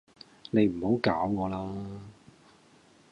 [0.49, 1.77] 你唔好搞我喇